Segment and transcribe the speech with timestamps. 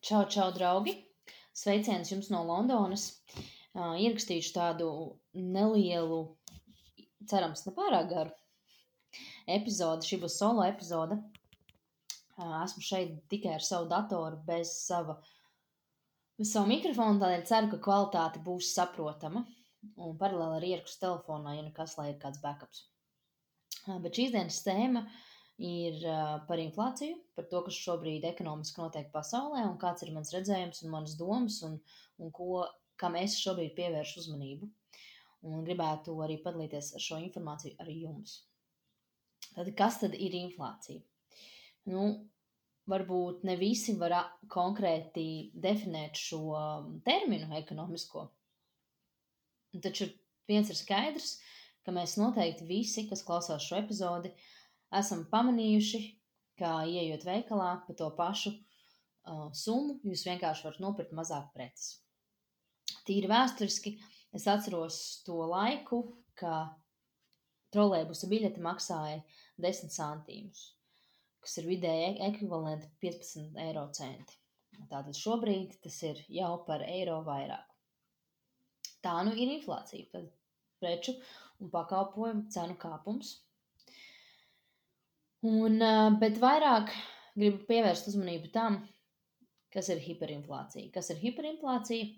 [0.00, 0.94] Čau, čau, draugi!
[1.52, 3.02] Sveiciens jums no Londonas.
[3.76, 4.86] Uh, ierakstīšu tādu
[5.36, 6.20] nelielu,
[7.28, 8.32] cerams, nepārāk garu
[9.58, 10.08] epizodi.
[10.08, 11.18] Šī būs solo epizode.
[12.40, 15.18] Uh, esmu šeit tikai ar savu datoru, bez sava,
[16.40, 19.44] bez savu mikrofonu, tādēļ ceru, ka kvalitāte būs saprotama.
[20.00, 22.86] Un paralēli arī ierakstu telefonā, ja nekas, lai ir kāds backups.
[23.84, 25.20] Uh, bet šīs dienas tēma uh,
[25.60, 26.00] ir
[26.48, 30.94] par inflāciju, par to, kas šobrīd ekonomiski notiek pasaulē, un kāds ir mans redzējums un
[30.94, 31.76] manas domas, un,
[32.18, 32.64] un ko,
[33.00, 34.70] kam es šobrīd pievēršu uzmanību.
[35.50, 38.40] Un gribētu arī padalīties ar šo informāciju arī jums.
[39.54, 41.00] Tad, kas tad ir inflācija?
[41.88, 42.08] Nu,
[42.90, 44.16] varbūt ne visi var
[44.52, 46.42] konkrēti definēt šo
[47.06, 48.26] terminu ekonomisko,
[49.80, 50.10] taču
[50.48, 51.38] viens ir skaidrs,
[51.84, 54.59] ka mēs noteikti visi, kas klausās šo epizodi, uh,
[54.98, 56.00] esam pamanījuši,
[56.60, 62.00] ka ieejot veikalā par to pašu uh, summu, jūs vienkārši varat nopirkt mazāk preces.
[63.06, 63.94] Tīri vēsturiski
[64.36, 66.02] es atceros to laiku,
[66.38, 66.66] ka
[67.74, 69.22] trolēbusa biļete maksāja
[69.62, 70.62] 10 centīmus,
[71.40, 74.36] kas ir vidēji ekvivalenti 15 eiro centi.
[74.90, 77.66] Tātad šobrīd tas ir jau par eiro vairāk.
[79.04, 80.28] Tā nu ir inflācija, tad
[80.80, 81.14] preču
[81.60, 83.34] un pakalpojumu cenu kāpums
[85.46, 85.80] Un,
[86.20, 86.90] bet vairāk
[87.38, 88.80] gribu pievērst uzmanību tam,
[89.72, 90.90] kas ir hiperinflācija.
[90.94, 92.08] Kas ir hiperinflācija?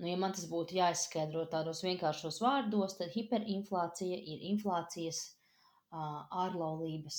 [0.00, 7.18] Nu, ja man tas būtu jāizskaidro tādos vienkāršos vārdos, tad hiperinflācija ir inflācijas uh, ārlaulības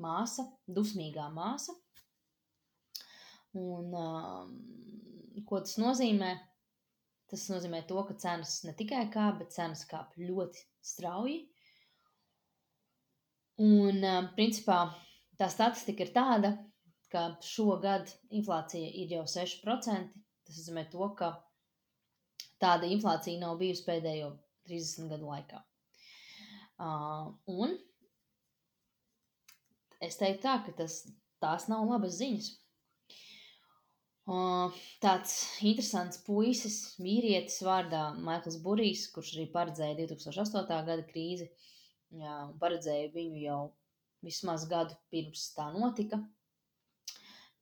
[0.00, 1.76] māsa, dusmīgā māsa.
[3.56, 6.32] Un, uh, ko tas nozīmē?
[7.28, 11.42] Tas nozīmē to, ka cenas ne tikai kāp, bet cenas kāp ļoti strauji.
[13.56, 14.02] Un,
[14.36, 14.78] principā,
[15.40, 16.50] tā statistika ir tāda,
[17.12, 20.10] ka šogad inflācija ir jau 6%.
[20.46, 21.30] Tas nozīmē to, ka
[22.62, 24.34] tāda inflācija nav bijusi pēdējo
[24.68, 25.62] 30 gadu laikā.
[26.76, 27.72] Uh, un
[30.04, 31.00] es teiktu tā, ka tas,
[31.40, 32.50] tās nav labas ziņas.
[34.26, 40.66] Uh, tāds interesants puisis, vīrietis vārdā Maikls Burijs, kurš arī paredzēja 2008.
[40.90, 41.75] gada krīzi, uh,
[42.14, 43.60] jā, paredzēju viņu jau
[44.26, 46.20] vismaz gadu pirms tā notika.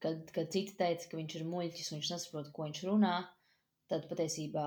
[0.04, 3.14] Kad, kad citi teica, ka viņš ir muļķis un viņš nesaprot, ko viņš runā,
[3.88, 4.66] tad patiesībā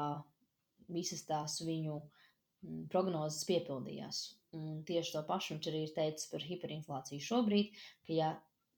[0.94, 4.24] visas tās viņu mm, prognozes piepildījās.
[4.58, 7.78] Un tieši to pašu viņš arī ir teicis par hiperinflāciju šobrīd,
[8.08, 8.32] ka ja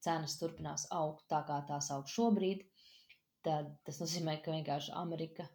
[0.04, 2.66] cenas turpinās augt tā, kā tās aug šobrīd,
[3.46, 5.48] tad tas nozīmē, ka vienkārši Amerika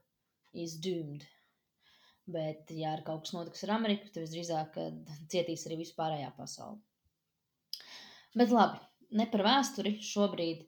[0.64, 1.26] is doomed.
[2.24, 4.78] Bet, ja ar kaut kas notiks ar Ameriku, tad visdrīzāk
[5.32, 6.80] cietīs arī vispārējā pasaule.
[8.34, 8.80] Bet labi,
[9.18, 10.62] ne par vēsturi šobrīd,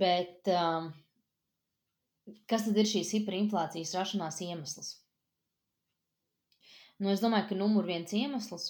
[0.00, 0.92] bet um,
[2.46, 4.92] kas tad ir šīs hiperinflācijas rašanās iemesls?
[7.02, 8.68] Nu, es domāju, ka numur viens iemesls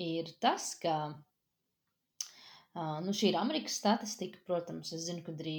[0.00, 4.38] ir tas, ka uh, nu, šī ir Amerikas statistika.
[4.46, 5.58] Protams, es zinu, ka arī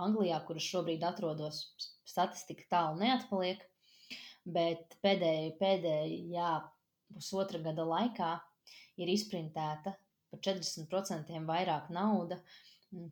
[0.00, 1.60] Anglijā, kur es šobrīd atrodos,
[2.08, 3.62] statistika tālu neatpaliek
[4.44, 6.52] bet pēdēji, pēdēji, jā,
[7.12, 8.32] pusotra gada laikā
[9.02, 9.94] ir izprintēta
[10.32, 12.40] par 40% vairāk nauda,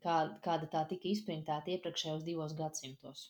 [0.05, 3.27] kā, kāda tā tika izprintēta iepriekšējos divos gadsimtos.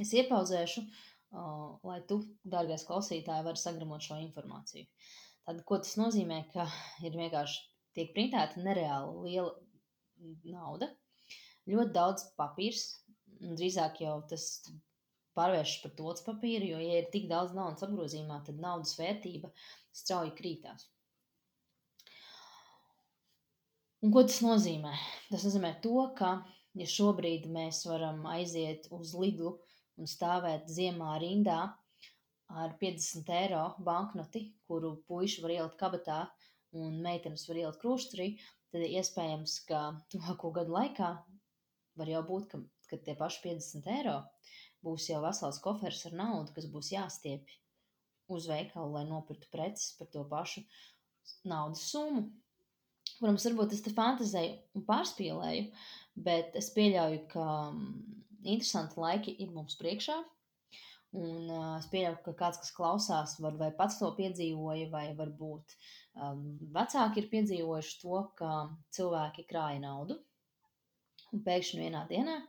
[0.00, 2.22] Es iepauzēšu, uh, lai tu,
[2.54, 4.88] dārgais klausītāji, vari sagramot šo informāciju.
[5.46, 6.66] Tad, ko tas nozīmē, ka
[7.04, 7.60] ir vienkārši
[7.96, 9.52] tiek printēta nereāli liela
[10.48, 10.88] nauda,
[11.68, 12.86] ļoti daudz papīrs,
[13.42, 14.46] drīzāk jau tas
[15.38, 19.52] pārvēršas par tots papīru, jo, ja ir tik daudz naudas apgrozījumā, tad naudas vērtība
[20.02, 20.88] strauji krītās.
[24.02, 24.92] Un ko tas nozīmē?
[25.30, 26.32] Tas nozīmē to, ka,
[26.78, 29.54] ja šobrīd mēs varam aiziet uz Lidlu
[30.00, 31.60] un stāvēt ziemā rindā
[32.62, 36.18] ar 50 eiro banknoti, kuru puiši var ielikt kabatā
[36.76, 38.26] un meitenes var ielikt krūštrī,
[38.72, 41.12] tad iespējams, ka tuvāko gadu laikā
[42.00, 44.18] var jau būt, ka, ka tie paši 50 eiro
[44.82, 47.58] būs jau vesels kofers ar naudu, kas būs jāstiepj
[48.32, 50.64] uz veikalu, lai nopirktu preces par to pašu
[51.48, 52.28] naudas summu.
[53.18, 55.66] Protams, varbūt es te fantazēju un pārspīlēju,
[56.26, 57.90] bet es pieļauju, ka mm,
[58.42, 60.16] interesanti laiki ir mums priekšā.
[61.12, 65.74] Un uh, es pieļauju, ka kāds, kas klausās, var vai pats to piedzīvoja, vai varbūt
[66.16, 68.52] um, vecāki ir piedzīvojuši to, ka
[68.96, 70.16] cilvēki krāja naudu.
[71.32, 72.40] Un pēkšņi vienā dienā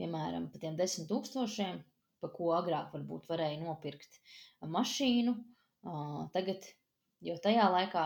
[0.00, 1.80] piemēram, par tiem desmit tūkstošiem,
[2.20, 4.18] pa ko agrāk varbūt varēja nopirkt
[4.74, 5.36] mašīnu,
[6.34, 6.66] tagad,
[7.24, 8.04] jo tajā laikā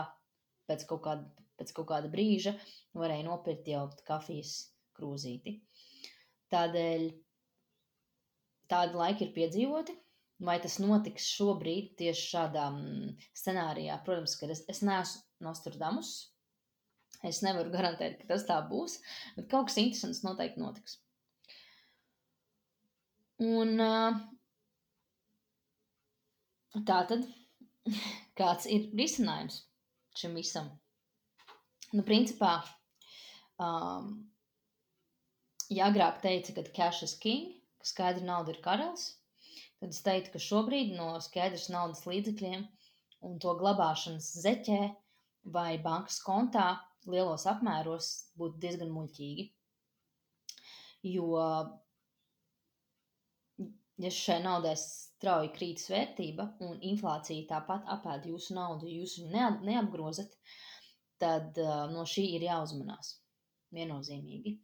[0.69, 2.55] pēc kaut kāda, pēc kaut kāda brīža
[2.99, 4.55] varēja nopirkt jau kafijas
[4.95, 5.59] krūzīti.
[6.53, 7.05] Tādēļ
[8.71, 10.01] tādi laiki ir piedzīvoti.
[10.45, 12.65] Vai tas notiks šobrīd tieši šādā
[13.39, 13.95] scenārijā?
[14.03, 16.09] Protams, ka es, es neesmu Nostradamus.
[17.25, 18.97] Es nevaru garantēt, ka tas tā būs,
[19.37, 20.99] bet kaut kas interesants noteikti notiks.
[23.43, 23.75] Un
[26.87, 27.25] tā tad,
[28.39, 29.61] kāds ir risinājums
[30.15, 30.69] šim visam?
[31.95, 32.57] Nu, principā,
[33.61, 34.07] um,
[35.71, 39.05] ja agrāk teica, ka cash is king, ka skaidra nauda ir karalis,
[39.79, 42.65] tad es teiktu, ka šobrīd no skaidras naudas līdzekļiem
[43.27, 44.81] un to glabāšanas zeķē
[45.55, 46.67] vai bankas kontā
[47.05, 49.45] lielos apmēros būtu diezgan muļķīgi.
[51.05, 51.27] Jo,
[54.01, 60.35] ja šai naudai strauji krītas vērtība un inflācija tāpat apēd jūsu naudu, jūs viņu neapgrozat,
[61.21, 61.57] tad
[61.93, 63.15] no šī ir jāuzmanās.
[63.75, 64.59] Viennozīmīgi.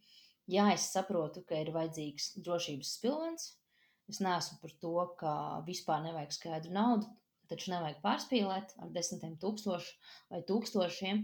[0.52, 3.50] Jā, es saprotu, ka ir vajadzīgs drošības spilvens,
[4.10, 5.32] Es neesmu par to, ka
[5.66, 7.10] vispār nevajag skaidru naudu,
[7.50, 9.94] taču nevajag pārspīlēt ar desmitiem tūkstošu
[10.32, 11.22] vai tūkstošiem,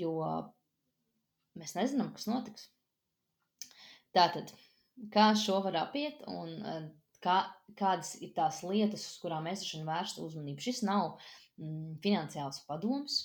[0.00, 0.14] jo
[1.60, 2.68] mēs nezinām, kas notiks.
[4.16, 4.50] Tātad,
[5.14, 6.56] kā šo var apiet un
[7.24, 7.38] kā,
[7.78, 10.64] kādas ir tās lietas, uz kurām mēs esam vērsta uzmanību.
[10.64, 11.16] Šis nav
[11.58, 13.20] mm, finansiāls padoms.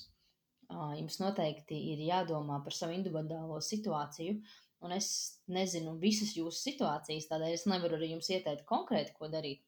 [0.73, 4.39] Jums noteikti ir jādomā par savu individuālo situāciju,
[4.83, 5.07] un es
[5.51, 9.61] nezinu visas jūsu situācijas, tādēļ es nevaru arī jums ieteikt konkrēti, ko darīt,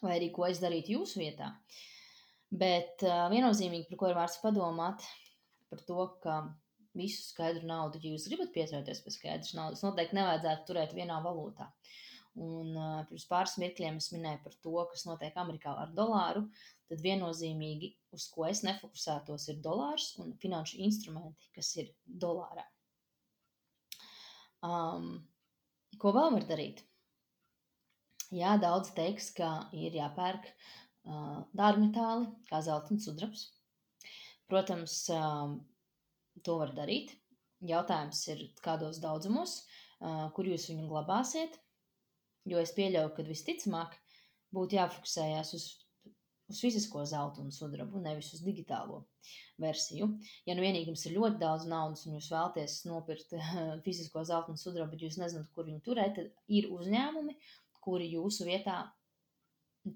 [0.00, 1.50] vai arī ko es darītu jūsu vietā.
[2.50, 5.04] Bet uh, viennozīmīgi, par ko ir vērts padomāt,
[5.70, 6.38] par to, ka
[6.98, 11.68] visu skaidru naudu, ja jūs gribat pieturēties pie skaidras naudas, noteikti nevajadzētu turēt vienā valūtā.
[12.38, 16.44] Un uh, pirms pāris mirkļiem es minēju par to, kas notiek Amerikā ar dolāru,
[16.88, 22.62] tad viennozīmīgi, uz ko es nefokusētos, ir dolārs un finanšu instrumenti, kas ir dolārā.
[24.62, 25.24] Um,
[25.98, 26.84] ko vēl var darīt?
[28.30, 33.48] Jā, daudz teiks, ka ir jāpērk uh, dārgmetāli, kā zelta un sudrabs.
[34.50, 35.56] Protams, um,
[36.46, 37.16] to var darīt.
[37.66, 39.56] Jautājums ir, kādos daudzumos,
[39.98, 41.58] uh, kur jūs viņu glabāsiet.
[42.48, 43.98] Jo es pieļauju, ka visticamāk
[44.56, 45.66] būtu jāfokusējās uz
[46.50, 49.04] uz fizisko zeltu un sudrabu, nevis uz digitālo
[49.62, 50.10] versiju.
[50.48, 53.34] Ja nu vienīgi jums ir ļoti daudz naudas un jūs vēlaties nopirkt
[53.86, 57.36] fizisko zeltu un sudrabu, bet jūs nezināt, kur viņu turēt, tad ir uzņēmumi,
[57.84, 58.82] kuri jūsu vietā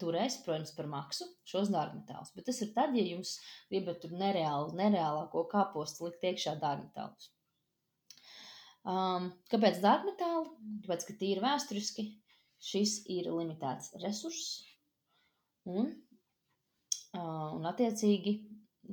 [0.00, 2.32] turēs, protams, par maksu šos dārgmetālus.
[2.36, 3.36] Bet tas ir tad, ja jūs
[3.72, 7.30] gribat tur nereāli, nereālāko kāpostu likt iekšā dārgmetālus.
[8.84, 10.48] Um, kāpēc dārgmetāli?
[10.84, 12.06] Tāpēc, ka tīri vēsturiski
[12.62, 14.62] šis ir limitēts resurss,
[15.64, 15.92] un
[17.18, 18.34] un attiecīgi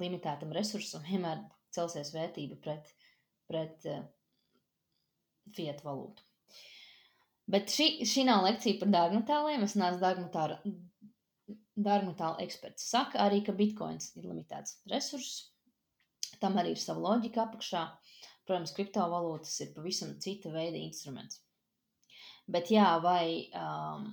[0.01, 1.41] limitētam resursam vienmēr
[1.73, 2.91] celsies vērtība pret,
[3.49, 3.87] pret
[5.55, 6.23] fiat valūtu.
[7.51, 9.63] Bet šī, šī nav lekcija par dārgmetāliem.
[9.65, 10.59] Es neesmu dārgmetāla,
[11.75, 12.85] dārgmetāla eksperts.
[12.93, 15.47] Saka arī, ka bitkoins ir limitēts resurss.
[16.39, 17.83] Tam arī ir sava loģika apakšā.
[18.47, 21.41] Protams, kriptovalūtas ir pavisam cita veida instruments.
[22.51, 24.07] Bet jā, vai um,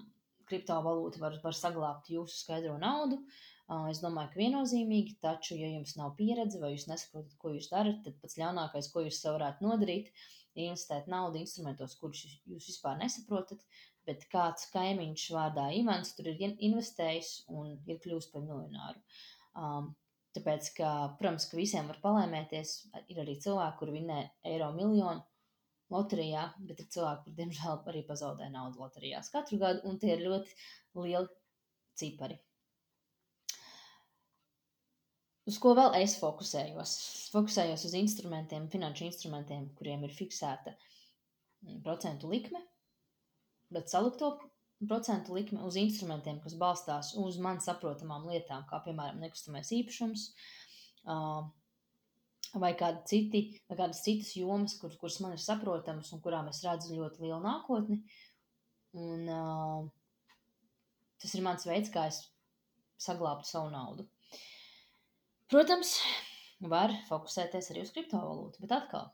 [0.49, 5.93] kriptovalūta var, var saglabāt jūsu skaidro naudu, uh, Es domāju, ka viennozīmīgi, taču, ja jums
[5.99, 10.09] nav pieredze vai jūs nesaprotat, ko jūs darat, tad pats ļaunākais, ko jūs varētu nodarīt,
[10.55, 13.67] ir investēt naudu instrumentos, kurus jūs, jūs vispār nesaprotat,
[14.09, 19.05] bet kāds kaimiņš vārdā Ivans tur ir investējis un ir kļūst par miljonāru.
[19.53, 19.93] Um,
[20.39, 22.75] tāpēc, ka, protams, ka visiem var palēmēties,
[23.13, 25.21] ir arī cilvēki, kur vinē eiro miljonu
[25.93, 30.27] loterijā, bet ir cilvēki, kur, diemžēl, arī pazaudē naudu loterijās katru gadu, un tie ir
[30.27, 30.55] ļoti
[30.99, 31.29] lieli
[31.99, 32.39] cipari.
[35.49, 36.93] Uz ko vēl es fokusējos?
[37.33, 42.61] Fokusējos uz instrumentiem, finanšu instrumentiem, kuriem ir fiksēta mm, procentu likme,
[43.73, 44.35] bet salikto
[44.87, 50.29] procentu likme uz instrumentiem, kas balstās uz man saprotamām lietām, kā piemēram nekustamais īpašums,
[52.55, 56.63] vai, kādi citi, vai kādas citas jomas, kur, kuras man ir saprotamas un kurām es
[56.65, 58.01] redzu ļoti lielu nākotni.
[58.99, 59.29] Un,
[61.21, 62.23] tas ir mans veids, kā es
[63.03, 64.09] saglābtu savu naudu.
[65.49, 65.95] Protams,
[66.73, 69.11] var fokusēties arī uz kriptovalūtu, bet atkal,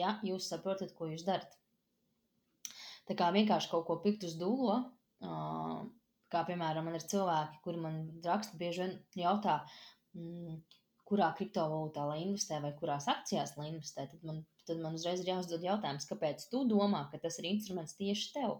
[0.00, 1.52] ja jūs saprotat, ko jūs darat,
[3.08, 4.80] tā kā vienkārši kaut ko pikt uz dūlo,
[6.32, 9.60] kā piemēram, man ir cilvēki, kuri man raksta, bieži vien jautā,
[10.18, 10.58] mm,
[11.06, 15.30] kurā kriptovalūtā lai investē vai kurās akcijās lai investē, tad man, tad man uzreiz ir
[15.30, 18.58] jāuzdod jautājums, kāpēc tu domā, ka tas ir instruments tieši tev?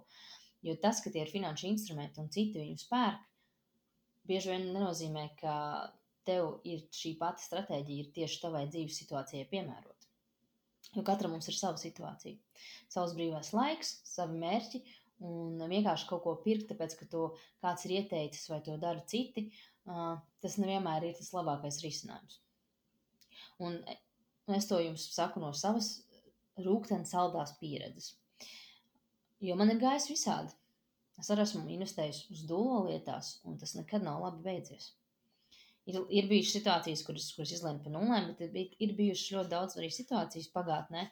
[0.67, 3.26] Jo tas, ka tie ir finanšu instrumenti un citi viņus pērk,
[4.26, 5.57] bieži vien nenozīmē, ka
[6.26, 10.11] tev ir šī pati stratēģija, ir tieši tavai dzīves situācijai piemērota.
[10.95, 12.38] Jo katram mums ir sava situācija,
[12.93, 14.83] savs brīvais laiks, savi mērķi,
[15.26, 17.25] un vienkārši kaut ko pirkt, tāpēc, ka to
[17.65, 19.49] kāds ir ieteicis vai to dara citi,
[19.87, 22.40] tas nevienmēr ir tas labākais risinājums.
[23.62, 23.78] Un
[24.57, 25.95] es to jums saku no savas
[26.62, 28.14] rūktenes saldās pieredzes.
[29.45, 30.55] Jo man ir gājis visādi.
[31.21, 34.90] Es arī esmu investējis uz dūlo lietās, un tas nekad nav labi beidzies.
[35.87, 39.78] Ir, ir bijušas situācijas, kuras, kuras izlēma par nulēm, bet ir, ir bijušas ļoti daudz
[39.78, 41.07] arī situācijas pagātnē,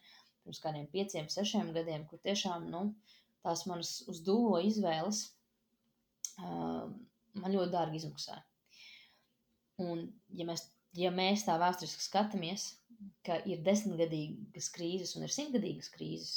[0.45, 2.83] pirms kādiem pieciem, sešiem gadiem, kur tiešām nu,
[3.47, 5.23] tās manas uz dūlo izvēles
[6.43, 6.91] uh,
[7.39, 8.43] man ļoti dārgi izmaksāja.
[9.83, 12.69] Un, ja mēs, ja mēs tā vēsturiski skatāmies,
[13.27, 16.35] ka ir desmitgadīgas krīzes un ir simtgadīgas krīzes,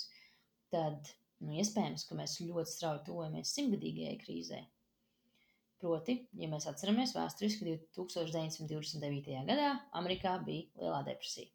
[0.73, 1.11] tad
[1.43, 4.63] nu, iespējams, ka mēs ļoti strauji tuvojamies simtgadīgajai krīzē.
[5.77, 9.43] Proti, ja mēs atceramies vēsturiski 1929.
[9.45, 11.51] gadā Amerikā bija lielā depresija.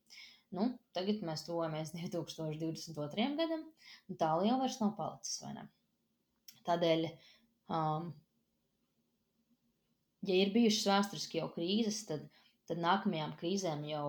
[0.55, 3.29] Nu, tagad mēs tuvojamies 2022.
[3.41, 3.65] gadam,
[4.09, 5.41] un tā liela vairs nav palicis?
[6.69, 7.09] Tādēļ,
[7.75, 8.13] um,
[10.29, 12.29] ja ir bijušas vēsturiski jau krīzes, tad,
[12.71, 14.07] tad nākamajām krīzēm jau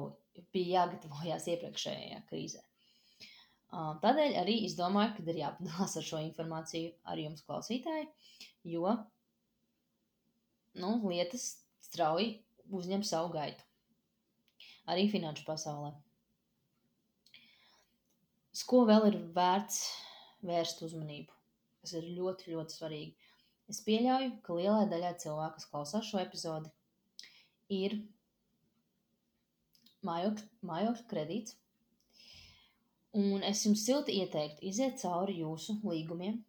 [0.55, 2.61] bija jāgatavojās iepriekšējā krīzē.
[3.73, 8.05] Tādēļ arī es domāju, ka ir jāpadalās ar šo informāciju ar jums, klausītāji,
[8.69, 8.91] jo
[10.77, 11.47] nu, lietas
[11.87, 12.35] strauji
[12.69, 13.65] uzņem savu gaitu.
[14.93, 15.93] Arī finanšu pasaulē.
[18.53, 19.79] Uz ko vēl ir vērts
[20.47, 21.33] vērst uzmanību,
[21.81, 23.29] kas ir ļoti, ļoti svarīgi.
[23.71, 26.71] Es pieļauju, ka lielai daļai cilvēku, kas klausās šo epizodi,
[27.71, 27.99] ir
[30.03, 31.55] mājokļa, mājokļa kredīts,
[33.13, 36.39] Un es jums silti ieteiktu iziet cauri jūsu līgumiem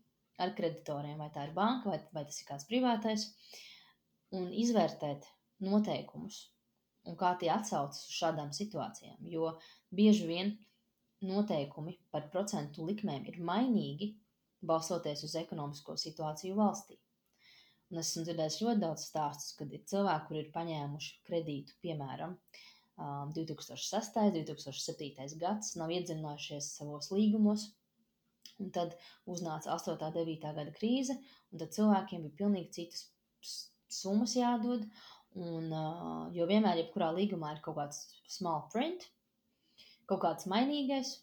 [0.41, 3.27] ar kreditoriem, vai tā ir banka, vai, vai tas ir kāds privātais,
[4.33, 5.29] un izvērtēt
[5.67, 6.39] noteikumus
[7.05, 9.19] un kā tie atsaucas uz šādām situācijām.
[9.29, 9.53] Jo
[9.93, 10.55] bieži vien
[11.29, 14.15] noteikumi par procentu likmēm ir mainīgi,
[14.69, 16.99] balstoties uz ekonomisko situāciju valstī.
[17.93, 22.37] Un esmu dzirdējis ļoti daudz stāstus, kad ir cilvēki, kuri ir paņēmuši kredītu, piemēram,
[22.97, 24.19] 2006.
[24.23, 25.39] un 2007.
[25.41, 27.73] gads nav iedzinājušies savos līgumos.
[28.63, 28.95] Un tad
[29.27, 29.97] uznāca 8.
[29.99, 30.53] un 9.
[30.59, 31.17] gada krīze,
[31.51, 33.57] un tad cilvēkiem bija pilnīgi citas
[33.91, 34.87] summas jādod.
[35.35, 35.73] Un,
[36.35, 39.09] jo vienmēr, jebkurā līgumā ir kaut kāds small print,
[40.07, 41.17] kaut kāds mainīgais.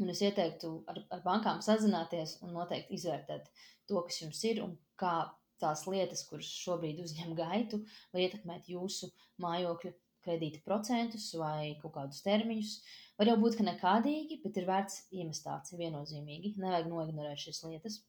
[0.00, 3.50] Un es ieteiktu ar, ar bankām sazināties un noteikti izvērtēt
[3.90, 5.14] to, kas jums ir un kā
[5.60, 7.82] tās lietas, kuras šobrīd uzņem gaitu,
[8.14, 9.10] var ietekmēt jūsu
[9.44, 9.92] mājokļu
[10.24, 12.74] kredīta procentus vai kaut kādus termiņus.
[13.20, 16.54] Var jau būt, ka nekādīgi, bet ir vērts iemest tāds viennozīmīgi.
[16.60, 18.00] Nevajag noignorēt šīs lietas,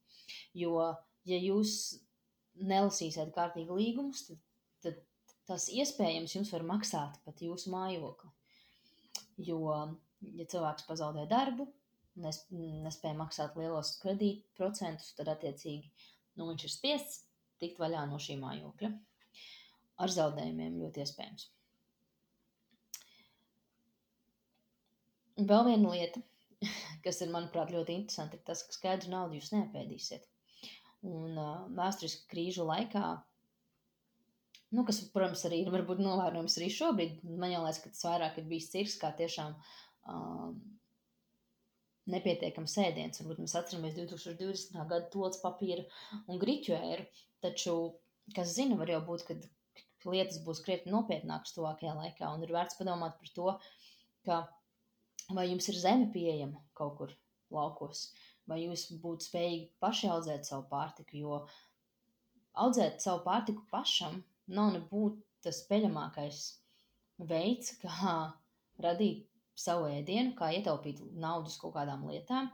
[0.55, 0.77] jo,
[1.27, 1.73] ja jūs
[2.71, 4.39] nelasīsiet kārtīgi līgumus, tad,
[4.85, 5.03] tad
[5.49, 8.31] tas iespējams jums var maksāt pat jūsu mājokli.
[9.41, 9.61] Jo,
[10.37, 11.67] ja cilvēks pazaudē darbu,
[12.19, 15.87] nespēja maksāt lielos kredīta procentus, tad attiecīgi
[16.37, 17.23] nu, viņš ir spiests
[17.61, 18.91] tikt vaļā no šī mājokļa.
[20.01, 21.47] Ar zaudējumiem ļoti iespējams.
[25.41, 26.21] Vēl viena lieta,
[27.05, 30.27] kas ir, manuprāt, ļoti interesanti, ir tas, ka skaidru naudu jūs neapēdīsiet.
[31.07, 33.05] Un uh, vēsturiski krīžu laikā,
[34.75, 38.37] nu, kas, protams, arī ir varbūt novērojams arī šobrīd, man jau liekas, ka tas vairāk
[38.41, 39.55] ir bijis cirks, kā tiešām
[40.13, 40.59] um,
[42.09, 43.21] nepietiekams ēdiens.
[43.21, 44.77] Varbūt mēs atceramies 2020.
[44.89, 45.85] gada tolts papīra
[46.27, 47.05] un griķu ēru,
[47.43, 47.75] taču,
[48.35, 49.37] kas zina, var jau būt, ka
[50.09, 53.55] lietas būs krietni nopietnākas tuvākajā laikā, un ir vērts padomāt par to,
[54.25, 54.41] ka
[55.35, 57.13] vai jums ir zeme pieejama kaut kur
[57.53, 58.09] laukos,
[58.49, 61.41] vai jūs būtu spējīgi paši audzēt savu pārtiku, jo
[62.65, 66.41] audzēt savu pārtiku pašam nav nebūtu tas peļamākais
[67.29, 68.15] veids, kā
[68.81, 69.27] radīt
[69.61, 72.49] savu ēdienu, kā ietaupīt naudu uz kaut kādām lietām.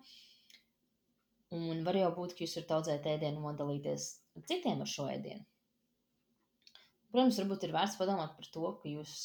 [1.55, 5.07] Un var jau būt, ka jūs varat audzēt ēdienu un dalīties ar citiem ar šo
[5.13, 5.45] ēdienu.
[7.13, 9.15] Protams, varbūt ir vērts padomāt par to, ka jūs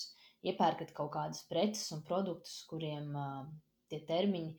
[0.47, 3.43] iepērkat kaut kādas preces un produktus, kuriem uh,
[3.91, 4.55] tie termiņi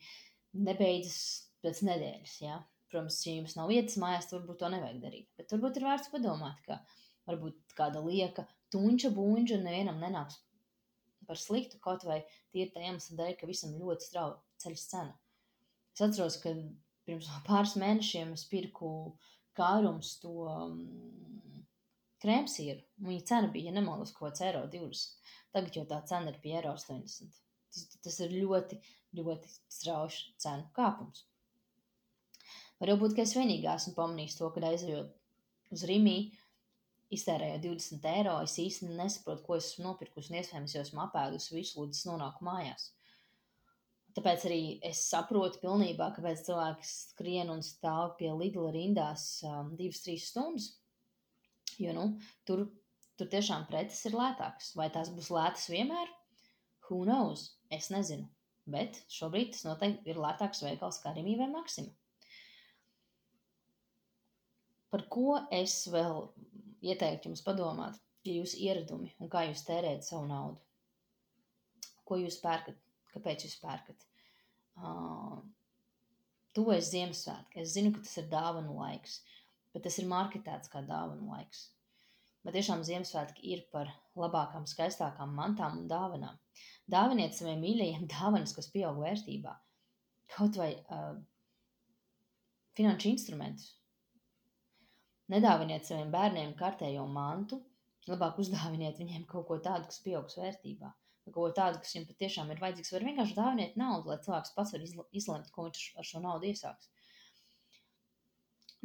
[0.68, 1.20] nebeidzas
[1.64, 2.36] pēc nedēļas.
[2.44, 2.60] Ja?
[2.92, 5.30] Protams, ja jums nav vietas mājās, tad varbūt to nevajag darīt.
[5.40, 6.82] Bet varbūt ir vērts padomāt, ka
[7.30, 10.42] varbūt kāda lieka tunča buņģa nevienam nenāks
[11.34, 12.22] par sliktu, kaut vai
[12.54, 15.16] tīri tā iemesla dēļ, ka visam ļoti strauji ceļas cena.
[15.94, 16.54] Es atceros, ka
[17.08, 18.92] pirms pāris mēnešiem es pirku
[19.58, 20.78] kārums to um,
[22.24, 22.82] krēmsieru.
[23.08, 25.34] Viņa cena bija, ja nemaldos, kaut kāds eiro 20.
[25.54, 27.42] Tagad jau tā cena ir pie eiro 80.
[27.74, 28.78] Tas, tas ir ļoti,
[29.18, 31.26] ļoti strauji cenu kāpums.
[32.82, 36.18] Varbūt, ka es vienīgā esmu pamanījis to, ka aizejot uz Rīgā,
[37.14, 41.82] iztērējot 20 eiro, es īsti nesaprotu, ko esmu nopirkusi, un iespējams jau esmu apēdusi visu,
[41.84, 42.92] līdz es nonāku mājās.
[44.18, 50.04] tāpēc arī es saprotu pilnībā, kāpēc cilvēki skrien un stāv pie Lidla rindās um, divas,
[50.06, 50.68] trīs stundas.
[51.82, 52.04] Jo, nu,
[52.46, 52.68] tur,
[53.18, 54.76] tur tiešām preces ir lētākas.
[54.78, 56.12] Vai tās būs lētas vienmēr?
[56.90, 57.48] Who knows?
[57.74, 58.30] Es nezinu.
[58.70, 61.92] Bet šobrīd tas noteikti ir lētāks veikals kā Rīgā vai Maksima.
[64.94, 66.28] Par ko es vēl
[66.84, 67.98] ieteiktu jums padomāt,
[68.28, 70.60] ja jūs ieradumi un kā jūs tērējat savu naudu?
[72.04, 72.80] Ko jūs pērkat?
[73.14, 74.08] Kāpēc jūs pērkat?
[74.74, 75.44] Uh,
[76.58, 77.62] tuvojas Ziemassvētki.
[77.62, 79.20] Es zinu, ka tas ir dāvanu laiks,
[79.74, 81.68] bet tas ir marketēts kā dāvanu laiks.
[82.44, 86.40] Bet tiešām Ziemassvētki ir par labākām, skaistākām mantām un dāvanām.
[86.92, 89.54] Dāviniet saviem mīļajiem dāvanas, kas pieaug vērtībā.
[90.34, 91.16] Kaut vai uh,
[92.78, 93.72] finanšu instrumentus.
[95.34, 97.62] Nedāviniet saviem bērniem kārtējo mantu,
[98.08, 100.92] labāk uzdāviniet viņiem kaut ko tādu, kas pieaugs vērtībā
[101.32, 104.74] kaut ko tādu, kas viņam patiešām ir vajadzīgs, var vienkārši dāvināt naudu, lai cilvēks pats
[104.76, 106.90] var izlemt, ko viņš ar šo naudu iesāks.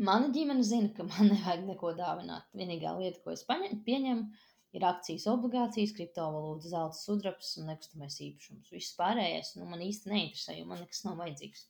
[0.08, 2.46] Mana ģimene zina, ka man nevajag neko dāvināt.
[2.54, 4.44] Vienīgā lieta, ko es paņem, pieņemu,
[4.78, 8.70] ir akcijas, obligācijas, kriptovalūtas, zelta sudrabs un nekustamais īpašums.
[8.70, 11.66] Viss pārējais nu, man īsti neinteresē, jo man nekas nav vajadzīgs.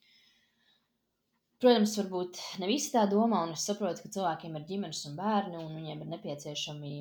[1.59, 5.59] Protams, varbūt ne visi tā domā, un es saprotu, ka cilvēkiem ir ģimenes un bērni,
[5.59, 6.93] un viņiem ir nepieciešami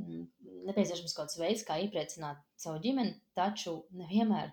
[0.00, 0.24] Mm,
[0.68, 4.52] nepieciešams kaut kāds veids, kā iepriecināt savu ģimeni, taču nevienmēr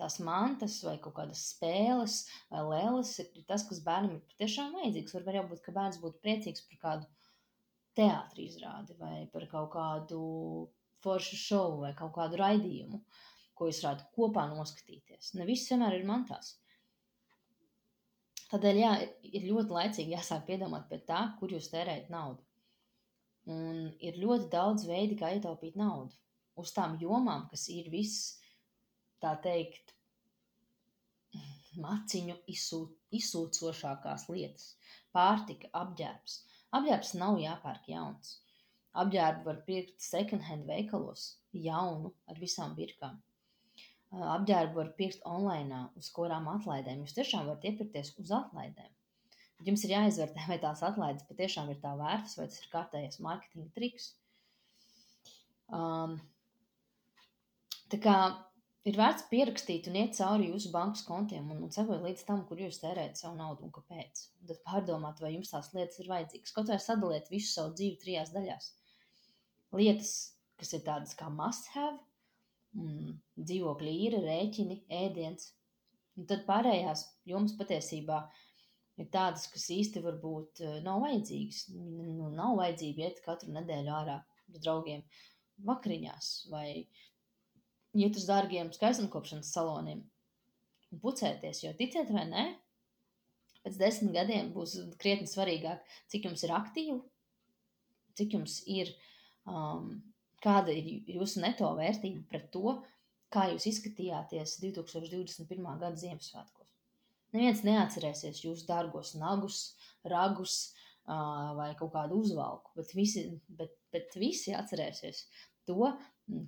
[0.00, 2.16] tās mantas vai kaut kādas spēles
[2.50, 5.14] vai lēles ir tas, kas bērnam ir patiešām vajadzīgs.
[5.28, 7.10] Var jau būt, ka bērns būtu priecīgs par kādu
[8.00, 10.22] teātrī izrādi vai par kaut kādu
[11.04, 13.02] foršu šovu vai kaut kādu raidījumu,
[13.54, 15.34] ko jūs varētu kopā noskatīties.
[15.38, 16.56] Ne viss vienmēr ir mantās.
[18.50, 18.94] Tādēļ jā,
[19.30, 22.42] ir ļoti laicīgi jāsāk piedomāt pie tā, kur jūs tērējat naudu.
[23.50, 26.14] Un ir ļoti daudz veidi, kā ietaupīt naudu
[26.60, 28.36] uz tām jomām, kas ir viss,
[29.22, 29.94] tā teikt,
[31.80, 34.74] maciņu izsūt, izsūcošākās lietas.
[35.14, 36.38] Pārtika, apģērbs.
[36.76, 38.36] Apģērbs nav jāpērk jauns.
[39.00, 43.20] Apģērbu var pirkt second hand veikalos, jaunu, ar visām virkām.
[44.10, 47.04] Apģērbu var pirkt online, uz kurām atlaidēm.
[47.04, 48.90] Jūs tiešām varat iepirkties uz atlaidēm.
[49.66, 53.70] Jums ir jāizvērtē, vai tās atlaides patiešām ir tā vērtas, vai tas ir kārtējais mārketinga
[53.76, 54.08] triks.
[55.70, 56.16] Um,
[57.92, 58.16] tā kā
[58.88, 62.58] ir vērts pierakstīt un iet cauri jūsu bankas kontiem un, un sekot līdz tam, kur
[62.64, 64.26] jūs tērējat savu naudu un kāpēc.
[64.40, 66.56] Un tad pārdomāt, vai jums tās lietas ir vajadzīgas.
[66.56, 68.72] Kaut vai sadaliet visu savu dzīvi trijās daļās.
[69.76, 70.14] Lietas,
[70.58, 72.00] kas ir tādas kā must have,
[72.76, 75.50] mm, dzīvokļa īra, rēķini, ēdiens.
[76.18, 78.20] Un tad pārējās jums patiesībā
[79.00, 81.66] ir tādas, kas īsti varbūt eh, nav vajadzīgas.
[81.74, 85.04] Nu, nav vajadzīga iet katru nedēļu ārā ar draugiem
[85.66, 86.66] vakariņās vai
[87.98, 90.02] iet uz dārgiem skaistumkopšanas saloniem
[90.90, 92.44] un pucēties, jo ticiet vai nē,
[93.64, 96.98] pēc desmit gadiem būs krietni svarīgāk, cik jums ir aktīvu,
[98.18, 98.92] cik jums ir,
[99.46, 99.92] um,
[100.44, 102.78] kāda ir jūsu neto vērtība pret to,
[103.30, 105.66] kā jūs izskatījāties 2021.
[105.80, 106.70] gada Ziemassvētkos.
[107.34, 109.60] Neviens neatcerēsies jūsu dārgos nagus,
[110.02, 110.56] ragus
[111.06, 113.26] vai kaut kādu uzvalku, bet visi,
[113.58, 115.24] bet, bet visi atcerēsies
[115.68, 115.92] to,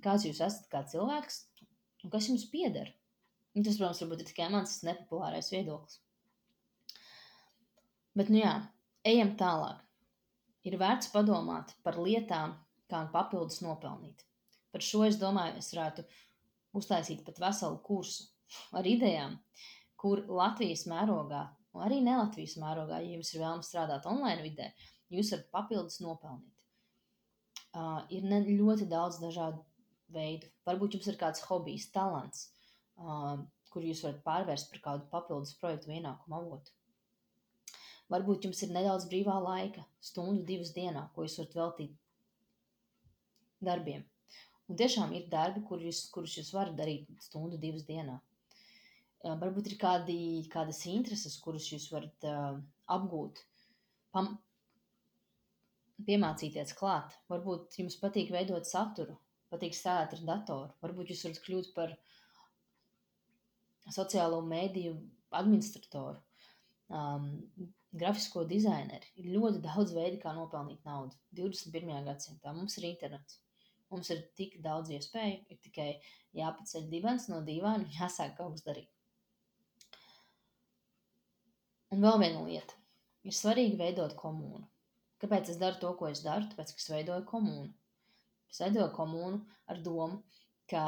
[0.03, 1.39] kāds jūs esat kā cilvēks
[2.03, 2.91] un kas jums pieder.
[3.53, 5.99] Un tas, protams, varbūt ir tikai mans nepopulārais viedoklis.
[8.17, 8.53] Bet, nu jā,
[9.07, 9.81] ejam tālāk.
[10.67, 12.55] Ir vērts padomāt par lietām,
[12.93, 14.23] kā papildus nopelnīt.
[14.73, 16.05] Par šo es domāju, es varētu
[16.77, 18.29] uztaisīt pat veselu kursu
[18.79, 19.37] ar idejām,
[19.99, 24.71] kur Latvijas mērogā, un arī ne Latvijas mērogā, ja jums ir vēlams strādāt online vidē,
[25.13, 26.49] jūs varat papildus nopelnīt.
[27.73, 29.63] Uh, ir ne, ļoti daudz dažādu
[30.13, 30.49] veidu.
[30.67, 32.45] Varbūt jums ir kāds hobijs, talants,
[33.01, 33.39] uh,
[33.73, 36.75] kur jūs varat pārvērst par kādu papildus projektu ienākumu avotu.
[38.13, 41.97] Varbūt jums ir nedaudz brīvā laika, stundu, divas dienā, ko jūs varat veltīt
[43.65, 44.03] darbiem.
[44.71, 48.19] Un tiešām ir darbi, kur jūs, kurus jūs varat darīt stundu, divas dienā
[49.23, 50.17] varbūt ir kādi,
[50.51, 52.57] kādas intereses, kuras jūs varat uh,
[52.91, 53.39] apgūt,
[54.11, 54.33] pam,
[56.07, 57.15] piemācīties klāt.
[57.31, 59.15] Varbūt jums patīk veidot saturu,
[59.53, 61.95] patīk strādāt ar datoru, varbūt jūs varat kļūt par
[63.93, 64.97] sociālo mēdīju
[65.39, 66.19] administratoru,
[66.91, 67.31] um,
[67.95, 69.07] grafisko dizaineru.
[69.21, 71.15] Ir ļoti daudz veidu, kā nopelnīt naudu.
[71.39, 71.95] 21.
[72.09, 73.39] gadsimtā mums ir internets.
[73.93, 75.89] Mums ir tik daudz iespēju, ir tikai
[76.39, 78.89] jāpaceļ divans no dīvaina un jāsāk kaut kas darīt.
[81.93, 82.79] Un vēl viena lieta.
[83.23, 84.65] Ir svarīgi veidot komūnu.
[85.21, 86.49] Kāpēc es daru to, ko es daru?
[86.49, 87.69] Tāpēc, ka es veidoju komūnu.
[88.49, 90.23] Es veidoju komūnu ar domu,
[90.69, 90.83] ka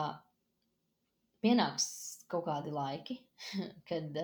[1.46, 1.86] pienāks
[2.32, 3.20] kaut kādi laiki,
[3.89, 4.18] kad,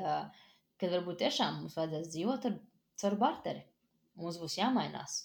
[0.82, 2.58] kad varbūt tiešām mums vajadzēs dzīvot ar
[3.04, 3.64] caur barteri.
[4.18, 5.22] Mums būs jāmainās.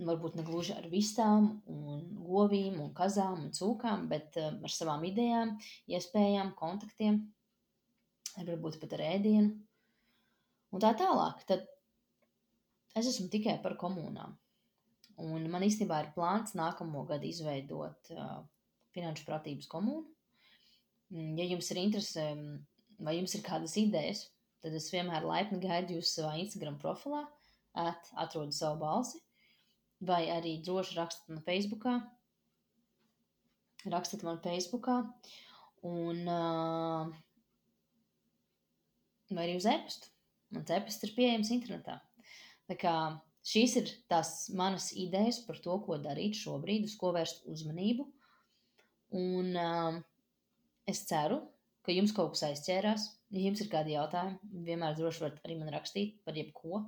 [0.00, 5.58] Varbūt ne gluži ar vistām, un govīm, un kazām un cūkām, bet ar savām idejām,
[5.92, 7.18] iespējām, kontaktiem,
[8.38, 9.50] varbūt pat ar ēdienu.
[10.70, 11.42] Un tā tālāk.
[11.50, 11.66] Tad
[12.96, 14.38] es esmu tikai par komunām.
[15.20, 18.40] Un man īstenībā ir plāns nākamo gadu izveidot uh,
[18.94, 20.06] finanšu pratības komūnu.
[21.10, 22.26] Mm, ja jums ir interese
[23.00, 24.26] vai jums ir kādas idejas,
[24.62, 27.24] tad es vienmēr laipni gaidu jūs savā Instagram profilā,
[27.80, 29.20] at, atrodu savu balsi,
[30.00, 31.96] vai arī droši rakstat man Facebookā.
[33.90, 34.98] Rakstat man Facebookā,
[35.88, 37.08] un uh,
[39.32, 40.12] vai arī uz e-pastu.
[40.50, 42.00] Mans e-pasts ir pieejams internetā.
[42.68, 42.94] Tā kā
[43.46, 48.04] Šīs ir tās manas idejas par to, ko darīt šobrīd, uz ko vērst uzmanību.
[49.16, 49.96] Un uh,
[50.90, 51.40] es ceru,
[51.86, 53.06] ka jums kaut kas aizķērās.
[53.32, 56.82] Ja jums ir kādi jautājumi, vienmēr droši varat arī man rakstīt par jebko.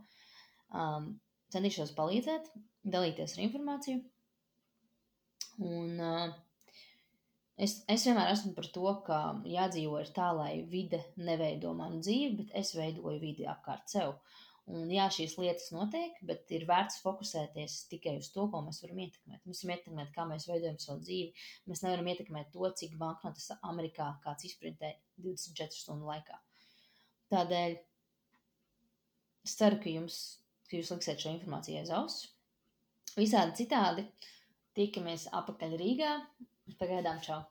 [0.68, 1.14] Um,
[1.52, 2.48] centīšos palīdzēt,
[2.94, 4.00] dalīties ar informāciju.
[5.62, 6.32] Un uh,
[7.56, 12.38] es, es vienmēr esmu par to, ka jādzīvo ir tā, lai vide neveido manu dzīvi,
[12.40, 14.16] bet es veidoju vidi apkārt sev.
[14.72, 19.00] Un jā, šīs lietas notiek, bet ir vērts fokusēties tikai uz to, ko mēs varam
[19.02, 19.40] ietekmēt.
[19.48, 21.46] Mēs varam ietekmēt, kā mēs veidojam savu dzīvi.
[21.70, 26.38] Mēs nevaram ietekmēt to, cik banknotes Amerikā kāds izprintē 24 stundu laikā.
[27.34, 27.74] Tādēļ
[29.48, 30.20] es ceru, ka, jums,
[30.72, 32.22] ka jūs liksiet šo informāciju aiz auss.
[33.12, 34.06] Visādi citādi
[34.78, 36.14] tikamies apakaļ Rīgā.
[36.80, 37.42] Pagaidām, čau!